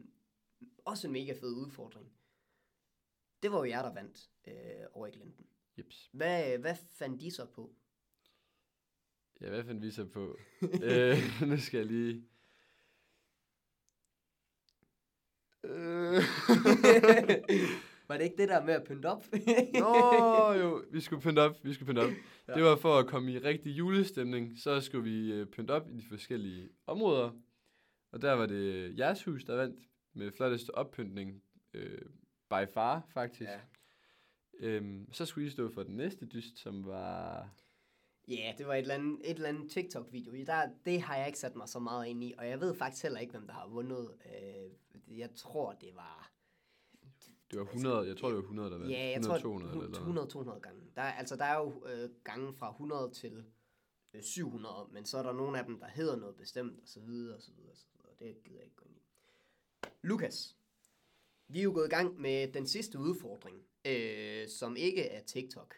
også 0.86 1.08
en 1.08 1.14
mega 1.14 1.34
fed 1.34 1.54
udfordring. 1.54 2.12
Det 3.44 3.52
var 3.52 3.58
jo 3.58 3.64
jer, 3.64 3.82
der 3.82 3.94
vandt 3.94 4.30
øh, 4.48 4.86
over 4.94 5.08
i 5.08 5.12
Glenten. 5.12 5.46
Jeps. 5.78 6.10
Hvad, 6.14 6.58
hvad 6.58 6.76
fandt 6.92 7.22
de 7.22 7.32
så 7.32 7.46
på? 7.46 7.76
Ja, 9.42 9.50
hvad 9.50 9.64
fandt 9.64 9.82
vi 9.82 9.92
så 9.92 10.06
på? 10.06 10.38
øh, 10.84 11.18
nu 11.48 11.58
skal 11.58 11.78
jeg 11.78 11.86
lige... 11.86 12.24
Øh. 15.64 16.22
var 18.08 18.18
det 18.18 18.24
ikke 18.24 18.38
det 18.38 18.50
der 18.50 18.66
med 18.66 18.74
at 18.74 18.84
pynte 18.84 19.06
op? 19.06 19.24
Nå, 19.84 20.54
jo, 20.54 20.84
vi 20.92 21.02
skulle 21.02 21.22
pynte 21.22 21.40
op, 21.40 21.56
vi 21.64 21.74
skulle 21.74 21.88
pynte 21.88 22.00
op. 22.00 22.12
Ja. 22.48 22.54
Det 22.54 22.64
var 22.64 22.76
for 22.76 22.98
at 23.00 23.08
komme 23.08 23.32
i 23.32 23.40
rigtig 23.40 23.78
julestemning, 23.78 24.60
så 24.60 24.82
skulle 24.82 25.04
vi 25.04 25.34
øh, 25.34 25.48
pynte 25.48 25.72
op 25.72 25.90
i 25.90 25.98
de 25.98 26.04
forskellige 26.10 26.70
områder. 26.88 27.32
Og 28.12 28.22
der 28.22 28.34
var 28.34 28.46
det 28.46 28.98
jeres 28.98 29.24
hus, 29.24 29.44
der 29.44 29.56
vandt 29.56 29.80
med 30.14 30.32
flotteste 30.32 30.76
oppyntning, 30.76 31.44
øh, 31.74 32.02
by 32.50 32.74
far 32.74 33.08
faktisk. 33.14 33.50
Ja. 33.50 33.60
Øhm, 34.60 35.14
så 35.14 35.26
skulle 35.26 35.48
I 35.48 35.50
stå 35.50 35.70
for 35.70 35.84
den 35.84 35.98
næste 35.98 36.26
dyst, 36.26 36.60
som 36.60 36.86
var... 36.86 37.50
Ja, 38.28 38.54
det 38.58 38.68
var 38.68 38.74
et 38.74 38.80
eller 38.80 38.94
andet, 38.96 39.20
et 39.24 39.36
eller 39.36 39.50
andet 39.50 39.72
TikTok-video. 39.72 40.34
Der, 40.46 40.70
det 40.86 41.02
har 41.02 41.18
jeg 41.18 41.28
ikke 41.28 41.40
sat 41.40 41.56
mig 41.56 41.70
så 41.70 41.80
meget 41.80 42.08
ind 42.08 42.24
i, 42.24 42.34
og 42.38 42.48
jeg 42.48 42.60
ved 42.62 42.76
faktisk 42.76 43.04
heller 43.04 43.20
ikke, 43.20 43.32
hvem 43.32 43.48
der 43.48 43.54
har 43.54 43.68
vundet. 43.68 44.12
Øh, 44.26 45.20
jeg 45.20 45.30
tror, 45.36 45.72
det 45.74 45.96
var... 45.96 46.32
Det 47.52 47.60
var 47.60 47.66
100, 47.66 48.08
jeg 48.08 48.18
tror 48.18 48.28
det 48.28 48.36
var 48.36 48.42
100, 48.42 48.70
der 48.72 48.78
vandt. 48.78 48.92
Ja, 48.92 49.04
jeg 49.06 49.16
100, 49.16 49.42
tror, 49.42 49.50
200 49.50 49.74
eller 49.86 50.00
noget. 50.14 50.36
100-200 50.56 50.60
gange. 50.60 50.82
Der, 50.96 51.02
er- 51.02 51.14
altså, 51.14 51.36
der 51.36 51.46
er 51.46 51.58
jo 51.60 51.84
øh, 51.88 52.10
gange 52.24 52.54
fra 52.54 52.70
100 52.72 53.12
til 53.14 53.44
øh, 54.14 54.22
700, 54.24 54.88
men 54.92 55.06
så 55.06 55.18
er 55.18 55.24
der 55.24 55.34
nogle 55.34 55.60
af 55.60 55.66
dem, 55.66 55.80
der 55.80 55.88
hedder 55.88 56.16
noget 56.16 56.36
bestemt, 56.36 56.80
og 56.82 56.88
så 56.88 57.00
videre, 57.00 57.36
og 57.36 57.42
så 57.42 57.52
videre, 57.52 57.72
og 57.72 57.78
så 57.78 57.86
videre. 57.94 58.34
Det 58.34 58.44
gider 58.44 58.58
jeg 58.58 58.64
ikke 58.66 58.76
gå 58.76 58.86
ind 58.86 58.96
i. 58.98 59.02
Lukas, 60.02 60.56
vi 61.48 61.60
er 61.60 61.64
jo 61.64 61.72
gået 61.74 61.86
i 61.88 61.90
gang 61.90 62.20
med 62.22 62.48
den 62.54 62.68
sidste 62.68 63.00
udfordring, 63.00 63.58
øh, 63.86 64.48
som 64.48 64.76
ikke 64.76 65.04
er 65.10 65.24
TikTok. 65.24 65.76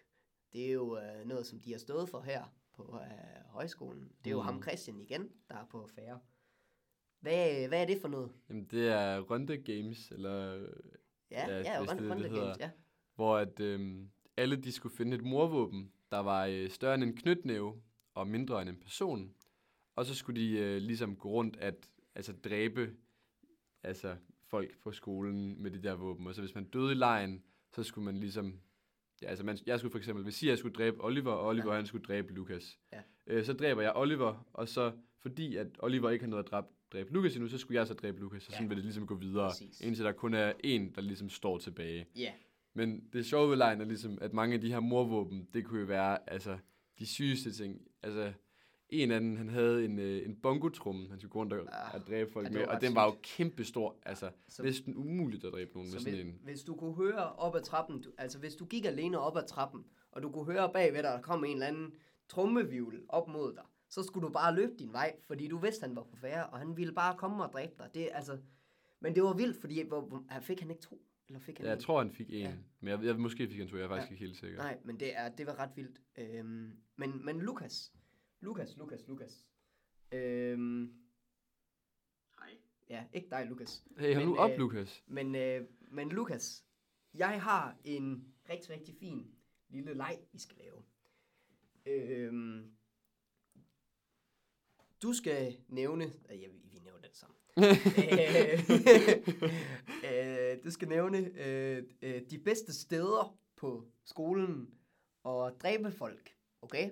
Det 0.54 0.68
er 0.68 0.72
jo 0.72 0.98
øh, 0.98 1.26
noget, 1.26 1.46
som 1.46 1.60
de 1.60 1.72
har 1.72 1.80
stået 1.80 2.10
for 2.10 2.22
her 2.22 2.44
på 2.76 3.00
øh, 3.04 3.44
højskolen. 3.46 4.12
Det 4.24 4.28
er 4.28 4.32
jo 4.36 4.42
Mm. 4.42 4.46
ham 4.46 4.62
Christian 4.64 5.00
igen, 5.00 5.30
der 5.50 5.56
er 5.56 5.66
på 5.66 5.88
færre. 5.96 6.20
Hvad, 7.20 7.68
hvad 7.68 7.82
er 7.82 7.86
det 7.86 8.02
for 8.02 8.08
noget? 8.08 8.32
Jamen, 8.50 8.64
det 8.66 8.88
er 8.88 9.20
Runde 9.20 9.58
Games, 9.58 10.12
eller 10.12 10.54
Ja, 11.32 11.48
Ja, 11.50 11.58
ja, 11.58 11.58
hvis 11.58 11.66
det 11.68 11.70
er 11.76 11.80
Run, 11.80 11.88
det, 11.98 11.98
the 11.98 12.14
Games, 12.24 12.32
hedder. 12.32 12.56
ja. 12.60 12.70
hvor 13.16 13.38
at, 13.38 13.60
øhm, 13.60 14.10
alle 14.38 14.56
de 14.56 14.72
skulle 14.72 14.96
finde 14.96 15.16
et 15.18 15.24
morvåben, 15.24 15.92
der 16.12 16.18
var 16.20 16.46
øh, 16.46 16.70
større 16.70 16.96
end 16.96 17.04
en 17.04 17.16
knytnæve 17.16 17.82
og 18.14 18.28
mindre 18.28 18.62
end 18.62 18.70
en 18.70 18.80
person. 18.80 19.34
Og 19.96 20.06
så 20.06 20.16
skulle 20.16 20.42
de 20.42 20.58
øh, 20.60 20.78
ligesom 20.78 21.16
gå 21.16 21.30
rundt 21.30 21.58
at 21.58 21.90
altså, 22.16 22.34
dræbe 22.34 22.96
altså, 23.84 24.16
folk 24.46 24.78
på 24.80 24.92
skolen 24.92 25.62
med 25.64 25.72
de 25.72 25.84
der 25.84 25.94
våben. 25.96 26.28
Og 26.28 26.36
så 26.36 26.42
hvis 26.42 26.56
man 26.56 26.66
døde 26.66 26.92
i 26.92 26.96
lejen, 26.96 27.44
så 27.72 27.84
skulle 27.84 28.06
man 28.06 28.18
ligesom... 28.18 28.62
Ja, 29.22 29.28
altså 29.28 29.46
man, 29.46 29.58
jeg 29.66 29.80
skulle 29.80 29.92
for 29.92 29.98
eksempel, 29.98 30.24
hvis 30.24 30.44
jeg 30.44 30.58
skulle 30.58 30.74
dræbe 30.74 31.04
Oliver, 31.06 31.32
og 31.32 31.48
Oliver 31.48 31.66
Ja. 31.68 31.72
ja. 31.72 31.78
han 31.78 31.86
skulle 31.86 32.04
dræbe 32.06 32.34
Lukas. 32.34 32.80
Ja. 32.94 33.00
Øh, 33.28 33.46
så 33.46 33.54
dræber 33.54 33.82
jeg 33.82 33.92
Oliver, 33.96 34.48
og 34.54 34.68
så 34.70 34.92
fordi 35.22 35.56
at 35.56 35.68
Oliver 35.80 36.10
ikke 36.10 36.26
har 36.26 36.30
noget 36.30 36.44
at 36.44 36.52
dræbe, 36.52 36.68
dræbe 36.94 37.14
Lukas 37.14 37.34
endnu, 37.36 37.48
så 37.50 37.58
skulle 37.58 37.80
jeg 37.80 37.88
så 37.88 37.94
dræbe 37.94 38.20
Lukas, 38.20 38.46
og 38.48 38.52
Ja. 38.52 38.56
sådan 38.58 38.70
vil 38.70 38.78
det 38.78 38.84
ligesom 38.86 39.08
gå 39.08 39.16
videre, 39.16 39.50
Præcis. 39.50 39.82
indtil 39.82 40.06
der 40.06 40.12
kun 40.12 40.34
er 40.34 40.54
en, 40.64 40.92
der 40.96 41.02
ligesom 41.02 41.30
står 41.30 41.58
tilbage. 41.58 42.06
Ja, 42.16 42.32
Men 42.74 43.04
det 43.14 43.26
sjove 43.26 43.50
ved 43.50 43.58
lejen 43.58 43.82
er 43.82 43.86
ligesom, 43.86 44.18
at 44.22 44.34
mange 44.34 44.56
af 44.56 44.62
de 44.62 44.72
her 44.72 44.80
morvåben, 44.80 45.48
det 45.54 45.66
kunne 45.66 45.80
jo 45.80 45.86
være 45.86 46.30
altså, 46.32 46.58
de 47.00 47.06
sygeste 47.06 47.52
ting. 47.52 47.82
Altså, 48.04 48.34
en 48.90 49.12
af 49.12 49.20
dem, 49.20 49.36
han 49.36 49.50
havde 49.50 49.86
en, 49.86 50.00
øh, 50.00 50.26
en 50.26 50.36
bongotrumme, 50.36 51.10
han 51.10 51.20
skulle 51.20 51.32
gå 51.32 51.40
rundt 51.40 51.54
og, 51.54 51.68
Ah, 51.88 51.96
og 51.96 52.08
dræbe 52.08 52.32
folk 52.32 52.48
ja, 52.48 52.52
med, 52.54 52.66
og 52.68 52.82
den 52.82 52.96
var 52.96 53.06
jo 53.06 53.16
kæmpestor. 53.24 53.96
Altså, 54.06 54.32
så- 54.48 54.64
næsten 54.64 54.96
umuligt 54.96 55.44
at 55.46 55.54
dræbe 55.54 55.72
nogen 55.74 55.88
med 55.92 56.00
Så 56.00 56.04
sådan 56.04 56.14
hvis, 56.14 56.26
en. 56.34 56.40
hvis 56.44 56.64
du 56.64 56.76
kunne 56.76 56.96
høre 56.96 57.34
op 57.34 57.56
ad 57.56 57.62
trappen, 57.62 58.02
du, 58.02 58.12
altså 58.18 58.40
hvis 58.40 58.56
du 58.56 58.66
gik 58.66 58.86
alene 58.86 59.20
op 59.20 59.38
ad 59.38 59.48
trappen, 59.48 59.84
og 60.12 60.22
du 60.24 60.32
kunne 60.32 60.46
høre 60.46 60.72
bagved 60.74 61.04
dig, 61.04 61.12
der 61.12 61.22
kom 61.22 61.44
en 61.44 61.54
eller 61.54 61.68
anden 61.68 61.94
trummevivl 62.30 63.02
op 63.10 63.28
mod 63.28 63.54
dig, 63.54 63.64
så 63.90 64.04
skulle 64.04 64.28
du 64.28 64.34
bare 64.34 64.56
løbe 64.56 64.74
din 64.80 64.94
vej, 64.94 65.16
fordi 65.28 65.48
du 65.48 65.58
vidste, 65.58 65.84
han 65.88 65.96
var 65.96 66.04
på 66.04 66.16
færre, 66.16 66.48
og 66.48 66.60
han 66.60 66.78
ville 66.78 66.94
bare 66.94 67.18
komme 67.18 67.44
og 67.44 67.54
dræbe 67.54 67.74
dig. 67.78 67.90
Det, 67.94 68.10
altså, 68.12 68.38
men 69.00 69.16
det 69.16 69.24
var 69.24 69.34
vildt, 69.34 69.62
fordi 69.62 69.88
hvor, 69.88 70.24
han 70.30 70.42
fik 70.44 70.60
han 70.60 70.70
ikke 70.70 70.82
to? 70.82 71.02
Eller 71.28 71.40
fik 71.40 71.58
han 71.58 71.66
Ja, 71.66 71.70
jeg 71.72 71.78
en? 71.78 71.84
tror, 71.84 71.98
han 72.02 72.12
fik 72.12 72.30
en. 72.30 72.40
Ja. 72.42 72.52
Men 72.80 72.90
jeg, 72.90 73.04
jeg, 73.04 73.16
måske 73.20 73.48
fik 73.48 73.58
han 73.60 73.68
to, 73.68 73.78
jeg 73.78 73.84
er 73.84 73.88
faktisk 73.88 74.10
ja. 74.10 74.14
ikke 74.14 74.26
helt 74.26 74.38
sikker. 74.38 74.58
Nej, 74.58 74.78
men 74.84 75.00
det, 75.00 75.18
er, 75.18 75.30
det 75.30 75.48
var 75.48 75.60
ret 75.60 75.70
vildt. 75.76 76.02
Øhm, 76.18 76.72
men, 76.96 77.26
men 77.26 77.40
Lukas, 77.42 77.92
Lukas, 78.42 78.78
Lukas, 78.78 79.08
Lukas. 79.08 79.48
Øhm, 80.12 80.94
Hej. 82.40 82.58
ja, 82.90 83.06
ikke 83.14 83.30
dig, 83.30 83.46
Lukas. 83.46 83.84
Hey, 83.98 84.14
hold 84.14 84.26
Men, 84.26 84.34
nu 84.34 84.38
op, 84.38 84.52
øh, 84.52 84.58
Lukas. 84.58 85.04
Men, 85.08 85.36
øh, 85.36 85.68
men 85.92 86.10
Lukas, 86.10 86.66
jeg 87.14 87.42
har 87.42 87.78
en 87.84 88.34
rigtig, 88.50 88.70
rigtig 88.70 88.96
fin 89.00 89.36
lille 89.70 89.94
leg, 89.94 90.20
vi 90.32 90.40
skal 90.40 90.58
lave. 90.58 90.84
Øhm, 91.86 92.78
Du 95.02 95.14
skal 95.14 95.58
nævne... 95.68 96.04
Øh, 96.06 96.42
ja, 96.42 96.48
vi, 96.48 96.58
vi 96.72 96.80
nævner 96.80 97.02
det 97.02 97.16
sammen. 97.16 97.38
øh, 98.14 98.60
øh, 100.12 100.64
du 100.64 100.72
skal 100.72 100.88
nævne 100.88 101.18
øh, 101.18 101.84
øh, 102.02 102.22
de 102.30 102.40
bedste 102.40 102.74
steder 102.74 103.38
på 103.56 103.88
skolen 104.06 104.70
at 105.26 105.54
dræbe 105.62 105.92
folk, 105.92 106.36
okay? 106.62 106.90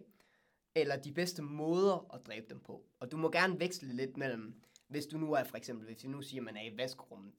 Eller 0.75 0.96
de 0.96 1.12
bedste 1.12 1.41
måder 1.41 2.13
at 2.13 2.27
dræbe 2.27 2.46
dem 2.50 2.60
på. 2.60 2.86
Og 3.00 3.12
du 3.12 3.17
må 3.17 3.32
gerne 3.32 3.60
veksle 3.60 3.94
lidt 3.94 4.17
mellem, 4.17 4.62
hvis 4.88 5.05
du 5.05 5.17
nu 5.17 5.34
er 5.34 5.44
for 5.44 5.58
eksempel, 5.58 5.86
hvis 5.86 6.03
vi 6.03 6.10
nu 6.10 6.22
siger, 6.22 6.41
at 6.41 6.46
man 6.46 6.58
er 6.58 6.63
i 6.63 6.77
vaskerummet, 6.77 7.34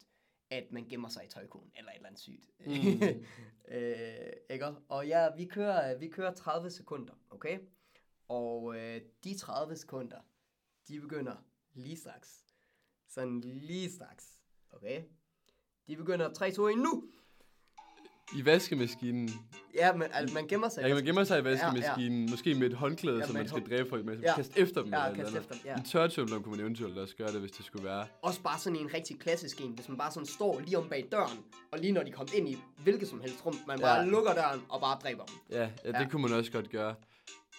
at 0.51 0.73
man 0.73 0.89
gemmer 0.89 1.09
sig 1.09 1.25
i 1.25 1.29
tøjkonen, 1.29 1.73
eller 1.77 1.91
et 1.91 1.97
eller 1.97 2.09
andet 2.09 2.21
sygt. 2.21 2.51
Mm. 2.61 3.25
øh, 3.75 4.33
ikke? 4.51 4.67
Og 4.89 5.07
ja, 5.07 5.29
vi 5.37 5.45
kører, 5.45 5.99
vi 5.99 6.09
kører 6.09 6.35
30 6.35 6.71
sekunder, 6.71 7.15
okay? 7.31 7.59
Og 8.29 8.77
øh, 8.77 9.01
de 9.25 9.39
30 9.39 9.77
sekunder, 9.77 10.21
de 10.89 11.01
begynder 11.01 11.37
lige 11.75 11.97
straks. 11.97 12.45
Sådan 13.09 13.41
lige 13.41 13.91
straks, 13.91 14.39
okay? 14.71 15.03
De 15.87 15.97
begynder 15.97 16.33
3, 16.33 16.53
2, 16.53 16.67
1, 16.67 16.79
nu! 16.79 17.11
I 18.35 18.45
vaskemaskinen. 18.45 19.31
Ja, 19.75 19.93
men 19.93 20.03
altså, 20.13 20.35
man 20.35 20.47
gemmer 20.49 20.69
sig. 20.69 20.83
Ja, 20.89 20.95
man 20.95 21.05
gemmer 21.05 21.25
sig 21.25 21.39
i 21.39 21.43
Ja, 21.43 21.49
ja. 21.51 21.55
vaskemaskinen, 21.71 22.31
måske 22.31 22.55
med 22.55 22.67
et 22.67 22.73
håndklæde, 22.75 23.19
Ja, 23.19 23.27
som 23.27 23.35
man 23.35 23.49
skal 23.49 23.61
hånd- 23.61 23.71
dræbe 23.71 23.89
folk 23.89 24.05
med. 24.05 24.19
Ja. 24.19 24.35
Kaste 24.37 24.61
efter 24.61 24.83
dem. 24.83 24.93
Ja, 24.93 25.07
eller 25.07 25.23
kaste 25.25 25.39
efter 25.39 25.53
dem, 25.55 25.61
ja. 25.65 25.77
I 25.81 25.85
tørretumbler 25.93 26.39
kunne 26.39 26.51
man 26.51 26.61
eventuelt 26.61 26.99
også 26.99 27.17
gøre 27.17 27.33
det, 27.33 27.41
hvis 27.41 27.51
det 27.51 27.67
skulle 27.67 27.85
være. 27.85 28.07
Også 28.23 28.41
bare 28.43 28.59
sådan 28.59 28.79
en 28.79 28.95
rigtig 28.95 29.19
klassisk 29.19 29.61
en, 29.61 29.71
hvis 29.73 29.89
man 29.89 29.99
bare 29.99 30.11
sådan 30.13 30.27
står 30.27 30.61
lige 30.61 30.79
om 30.79 30.89
bag 30.89 31.09
døren, 31.13 31.39
og 31.73 31.79
lige 31.79 31.93
når 31.93 32.03
de 32.03 32.11
kommer 32.13 32.35
ind 32.35 32.49
i 32.49 32.59
hvilket 32.83 33.09
som 33.09 33.21
helst 33.21 33.47
rum, 33.47 33.57
man 33.67 33.81
bare 33.81 33.99
Ja. 34.01 34.05
lukker 34.05 34.35
døren 34.35 34.61
og 34.69 34.81
bare 34.81 34.99
dræber 35.03 35.25
dem. 35.25 35.35
Ja, 35.51 35.61
ja, 35.61 35.69
det 35.93 35.95
Ja. 36.01 36.09
kunne 36.09 36.23
man 36.23 36.33
også 36.33 36.53
godt 36.53 36.71
gøre. 36.71 36.95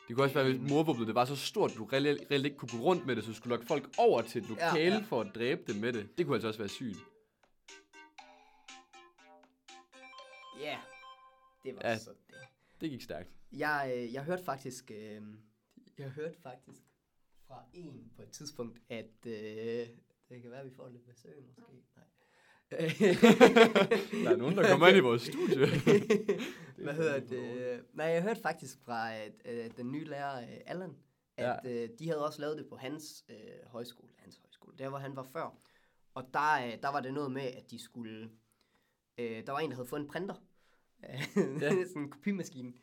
Det 0.08 0.16
kunne 0.16 0.26
også 0.26 0.34
være, 0.36 0.44
hvis 0.54 0.70
morvåbnet 0.70 1.08
det 1.08 1.16
var 1.16 1.26
så 1.26 1.36
stort, 1.36 1.72
du 1.78 1.86
reelt, 1.86 2.32
ikke 2.46 2.58
kunne 2.58 2.70
gå 2.70 2.78
rundt 2.78 3.06
med 3.06 3.16
det, 3.16 3.24
så 3.24 3.30
du 3.30 3.36
skulle 3.36 3.50
lokke 3.52 3.66
folk 3.68 3.90
over 3.98 4.22
til 4.22 4.42
et 4.42 4.50
lokale 4.50 4.72
Ja, 4.74 4.84
ja, 4.84 4.88
ja. 4.90 4.94
ja. 4.96 5.04
for 5.08 5.22
at 5.22 5.28
dræbe 5.36 5.62
dem 5.74 5.76
med 5.82 5.94
det. 5.94 6.18
Det 6.18 6.26
kunne 6.26 6.36
altså 6.36 6.48
også 6.48 6.60
være 6.60 6.70
sygt. 6.70 6.98
Det 11.76 11.84
var 11.84 11.90
Ja. 11.90 11.98
så 11.98 12.10
det. 12.28 12.36
Det 12.82 12.90
gik 12.90 13.02
stærkt. 13.02 13.30
Jeg, 13.52 13.94
øh, 13.96 14.14
jeg 14.14 14.24
hørte 14.24 14.44
faktisk, 14.44 14.92
øh, 14.92 15.22
jeg 15.98 16.10
hørte 16.10 16.38
faktisk 16.42 16.82
fra 17.48 17.64
en 17.74 18.12
på 18.16 18.22
et 18.22 18.30
tidspunkt, 18.30 18.80
at 18.90 19.26
øh, 19.26 19.34
det 20.30 20.42
kan 20.42 20.52
være, 20.52 20.60
at 20.60 20.66
vi 20.66 20.76
får 20.76 20.90
lidt 20.90 21.06
besøg 21.06 21.44
måske. 21.48 21.62
Nej. 21.96 22.06
Der 24.24 24.30
er 24.30 24.36
nogen, 24.36 24.58
der 24.58 24.70
kommer 24.72 24.88
ind 24.88 24.98
i 24.98 25.00
vores 25.00 25.22
studie. 25.22 25.58
Hvad 26.84 26.94
hedder 26.94 27.20
det? 27.20 27.86
Nej, 27.94 28.06
jeg 28.06 28.24
hørte 28.24 28.42
faktisk 28.42 28.80
fra 28.86 29.18
øh, 29.18 29.32
øh, 29.46 29.72
den 29.78 29.92
nye 29.92 30.06
lærer, 30.06 30.42
øh, 30.42 30.58
Allan, 30.66 30.96
at 31.38 31.60
ja. 31.64 31.84
øh, 31.84 31.90
de 32.00 32.08
havde 32.08 32.26
også 32.26 32.42
lavet 32.42 32.58
det 32.58 32.68
på 32.70 32.76
hans 32.76 33.26
øh, 33.30 33.38
højskole, 33.66 34.12
hans 34.18 34.38
højskole, 34.38 34.78
der 34.78 34.90
hvor 34.90 34.98
han 34.98 35.16
var 35.16 35.24
før. 35.24 35.58
Og 36.14 36.30
der, 36.34 36.66
øh, 36.66 36.82
der 36.82 36.90
var 36.92 37.00
det 37.02 37.14
noget 37.14 37.32
med, 37.32 37.42
at 37.42 37.72
de 37.72 37.80
skulle... 37.84 38.30
Øh, 39.18 39.46
der 39.46 39.52
var 39.52 39.60
en, 39.60 39.70
der 39.70 39.76
havde 39.76 39.88
fået 39.90 40.00
en 40.00 40.08
printer. 40.08 40.36
ja. 41.62 41.70
sådan 41.88 42.02
en 42.02 42.10
kopimaskine. 42.10 42.74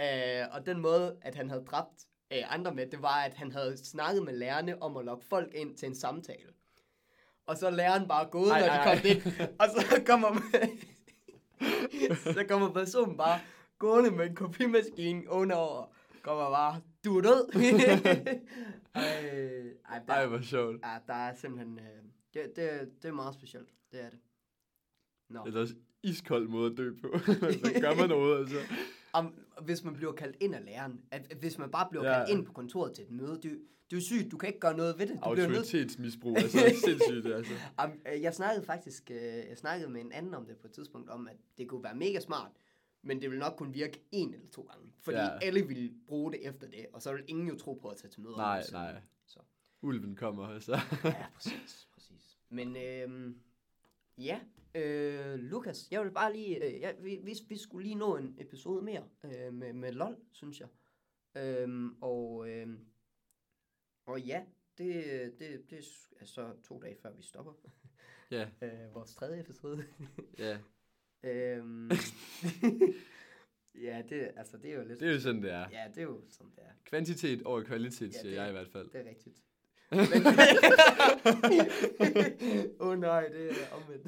Øh, 0.00 0.46
og 0.52 0.66
den 0.66 0.80
måde, 0.80 1.16
at 1.22 1.34
han 1.34 1.50
havde 1.50 1.64
dræbt 1.64 2.06
øh, 2.32 2.54
andre 2.54 2.74
med, 2.74 2.86
det 2.86 3.02
var, 3.02 3.22
at 3.24 3.34
han 3.34 3.52
havde 3.52 3.76
snakket 3.76 4.22
med 4.22 4.32
lærerne 4.32 4.82
om 4.82 4.96
at 4.96 5.04
lokke 5.04 5.26
folk 5.26 5.54
ind 5.54 5.76
til 5.76 5.86
en 5.88 5.94
samtale. 5.94 6.52
Og 7.46 7.56
så 7.56 7.66
er 7.66 7.70
læreren 7.70 8.08
bare 8.08 8.26
gået, 8.30 8.50
Ej, 8.50 8.60
når 8.60 8.66
de 8.66 8.82
kom 8.84 8.92
ej. 8.92 9.10
ind. 9.10 9.22
Og 9.60 9.66
så 9.68 10.02
kommer, 10.06 10.28
så 12.34 12.44
kommer 12.48 12.72
personen 12.72 13.16
bare 13.16 13.40
gående 13.78 14.10
med 14.10 14.26
en 14.26 14.34
kopimaskine 14.34 15.30
ovenover. 15.30 15.86
Kommer 16.22 16.50
bare, 16.50 16.80
du 17.04 17.18
er 17.18 17.22
død. 17.22 17.48
ej, 18.94 19.02
ej, 19.90 19.98
der, 20.06 20.14
Ej, 20.14 20.26
hvor 20.26 20.40
sjovt. 20.40 20.80
ja, 20.84 20.96
der 21.06 21.14
er 21.14 21.34
simpelthen... 21.34 21.78
Øh, 21.78 22.02
det, 22.34 22.52
det, 22.56 22.90
det 23.02 23.08
er 23.08 23.12
meget 23.12 23.34
specielt. 23.34 23.68
Det 23.92 24.00
er 24.00 24.10
det. 24.10 24.18
Nå. 25.28 25.42
Det 25.46 25.54
er 25.56 25.60
også 25.60 25.74
iskold 26.02 26.48
måde 26.48 26.70
at 26.70 26.76
dø 26.76 26.90
på. 27.02 27.18
så 27.64 27.72
gør 27.80 27.94
man 27.94 28.08
noget, 28.08 28.38
altså. 28.40 28.56
Om, 29.12 29.34
hvis 29.62 29.84
man 29.84 29.94
bliver 29.94 30.12
kaldt 30.12 30.36
ind 30.40 30.54
af 30.54 30.64
læreren, 30.64 31.00
at 31.10 31.26
at 31.30 31.36
hvis 31.36 31.58
man 31.58 31.70
bare 31.70 31.86
bliver 31.90 32.04
Ja. 32.10 32.14
kaldt 32.18 32.30
ind 32.30 32.46
på 32.46 32.52
kontoret 32.52 32.92
til 32.92 33.04
et 33.04 33.10
møde, 33.10 33.32
det, 33.34 33.42
det 33.42 33.52
er 33.52 33.96
jo 33.96 34.00
sygt, 34.00 34.30
du 34.32 34.36
kan 34.36 34.46
ikke 34.48 34.58
gøre 34.60 34.76
noget 34.76 34.98
ved 34.98 35.06
det. 35.06 35.14
Du 35.14 35.20
Autoritetsmisbrug, 35.22 36.36
altså 36.36 36.58
sindssygt, 36.84 37.26
altså. 37.26 37.52
Am, 37.78 37.92
øh, 38.14 38.22
jeg 38.22 38.34
snakkede 38.34 38.66
faktisk 38.66 39.10
øh, 39.10 39.16
jeg 39.22 39.56
snakkede 39.56 39.90
med 39.90 40.00
en 40.00 40.12
anden 40.12 40.34
om 40.34 40.46
det 40.46 40.56
på 40.56 40.66
et 40.66 40.72
tidspunkt, 40.72 41.10
om 41.10 41.28
at 41.28 41.36
det 41.58 41.68
kunne 41.68 41.82
være 41.84 41.94
mega 41.94 42.20
smart, 42.20 42.50
men 43.02 43.22
det 43.22 43.30
vil 43.30 43.38
nok 43.38 43.54
kun 43.58 43.74
virke 43.74 44.00
en 44.12 44.34
eller 44.34 44.46
to 44.48 44.62
gange. 44.62 44.92
Fordi 45.00 45.16
Ja. 45.18 45.38
alle 45.42 45.66
vil 45.68 45.94
bruge 46.06 46.32
det 46.32 46.46
efter 46.48 46.66
det, 46.66 46.86
og 46.92 47.02
så 47.02 47.12
vil 47.12 47.24
ingen 47.28 47.48
jo 47.48 47.56
tro 47.56 47.74
på 47.74 47.88
at 47.88 47.96
tage 47.96 48.10
til 48.10 48.20
møder. 48.22 48.36
Nej, 48.36 48.54
nogensinde. 48.56 48.78
nej. 48.80 49.00
Så. 49.26 49.40
Ulven 49.82 50.16
kommer, 50.16 50.46
altså. 50.48 50.72
Ja, 51.04 51.26
præcis, 51.34 51.88
præcis. 51.94 52.38
Men 52.50 52.76
øhm, 52.76 53.36
ja, 54.18 54.40
øh, 54.74 55.34
Lukas, 55.38 55.88
jeg 55.90 56.04
vil 56.04 56.10
bare 56.10 56.32
lige, 56.32 56.64
øh, 56.74 56.80
ja, 56.80 56.92
vi, 57.00 57.20
vi, 57.22 57.34
vi 57.48 57.56
skulle 57.58 57.84
lige 57.86 57.94
nå 57.98 58.16
en 58.16 58.36
episode 58.38 58.82
mere 58.82 59.08
øh, 59.24 59.52
med, 59.54 59.72
med 59.72 59.92
LOL, 59.92 60.16
synes 60.32 60.60
jeg. 60.60 60.68
Øhm, 61.36 61.96
og, 62.02 62.48
øhm, 62.50 62.86
og 64.06 64.20
ja, 64.20 64.44
det, 64.78 65.04
det, 65.38 65.70
det 65.70 65.78
er 66.20 66.24
så 66.24 66.56
to 66.64 66.80
dage 66.80 66.96
før 67.02 67.12
vi 67.12 67.22
stopper 67.22 67.52
ja, 68.30 68.48
øh, 68.62 68.94
vores 68.94 69.14
tredje 69.14 69.40
episode. 69.40 69.84
ja. 70.38 70.58
øhm, 71.22 71.90
ja, 73.86 74.02
det, 74.08 74.30
altså, 74.36 74.56
det 74.56 74.70
er 74.70 74.74
jo 74.74 74.84
lidt... 74.84 75.00
Det 75.00 75.08
er 75.08 75.12
jo 75.12 75.20
sådan, 75.20 75.42
det 75.42 75.50
er. 75.52 75.68
Ja, 75.70 75.88
det 75.88 75.98
er 75.98 76.02
jo 76.02 76.22
som 76.30 76.50
det 76.50 76.64
er. 76.64 76.70
Kvantitet 76.84 77.42
over 77.42 77.62
kvalitet, 77.62 78.14
Ja, 78.14 78.20
siger 78.20 78.30
det- 78.30 78.36
jeg 78.36 78.48
i 78.48 78.52
hvert 78.52 78.68
fald. 78.68 78.90
Det 78.90 79.00
er 79.00 79.08
rigtigt. 79.08 79.42
Åh 82.80 82.88
oh, 82.88 82.98
nej, 82.98 83.28
det 83.28 83.50
er 83.50 83.54
omvendt. 83.72 84.06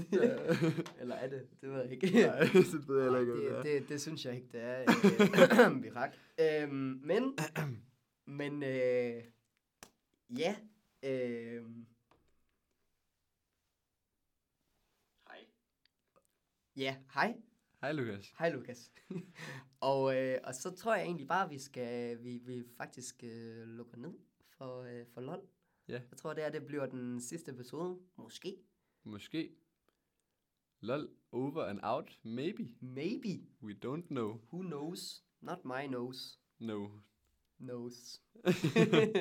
Eller 1.00 1.14
er 1.14 1.28
det? 1.28 1.46
Det 1.60 1.70
ved 1.70 1.82
jeg 1.82 1.92
ikke. 1.92 2.06
Nej, 2.26 2.38
det 2.38 2.88
ved 2.88 2.96
jeg 2.96 3.04
heller 3.04 3.20
ikke, 3.20 3.32
det 3.32 3.64
det, 3.64 3.64
det, 3.64 3.88
det 3.88 4.00
synes 4.00 4.24
jeg 4.24 4.34
ikke, 4.34 4.48
det 4.52 4.62
er. 4.62 4.80
Øh, 4.80 5.82
vi 5.84 5.90
rak. 5.90 6.14
Øhm, 6.40 7.00
men, 7.04 7.38
men 8.40 8.62
øh, 8.62 9.22
ja, 10.38 10.56
øh, 11.02 11.62
Hej. 15.28 15.46
ja, 16.76 16.96
hej. 17.14 17.36
Hej, 17.80 17.92
Lukas. 17.92 18.34
Hej 18.38 18.50
Lukas. 18.50 18.92
og, 19.80 20.16
øh, 20.16 20.38
og 20.44 20.54
så 20.54 20.70
tror 20.70 20.94
jeg 20.94 21.04
egentlig 21.04 21.28
bare, 21.28 21.44
at 21.44 21.50
vi 21.50 21.58
skal, 21.58 22.24
vi, 22.24 22.38
vi 22.38 22.64
faktisk 22.76 23.24
øh, 23.24 23.68
lukker 23.68 23.96
ned 23.96 24.12
for, 24.58 24.82
øh, 24.82 25.06
for 25.14 25.20
LOL. 25.20 25.42
Ja. 25.88 26.00
Jeg 26.10 26.18
tror, 26.18 26.34
det 26.34 26.44
er, 26.44 26.50
det 26.50 26.66
bliver 26.66 26.86
den 26.86 27.20
sidste 27.20 27.50
episode. 27.50 27.98
Måske. 28.16 28.56
Måske. 29.04 29.50
Lol, 30.80 31.08
over 31.32 31.64
and 31.64 31.80
out, 31.82 32.18
maybe. 32.22 32.68
Maybe. 32.80 33.42
We 33.62 33.74
don't 33.84 34.06
know. 34.08 34.40
Who 34.52 34.62
knows? 34.62 35.24
Not 35.40 35.64
my 35.64 35.86
nose. 35.86 36.38
No. 36.58 36.88
Nose. 37.58 38.20